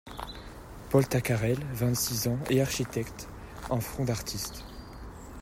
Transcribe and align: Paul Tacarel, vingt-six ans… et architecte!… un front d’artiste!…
Paul 0.89 1.07
Tacarel, 1.07 1.59
vingt-six 1.73 2.25
ans… 2.27 2.39
et 2.49 2.59
architecte!… 2.59 3.27
un 3.69 3.79
front 3.79 4.03
d’artiste!… 4.03 4.65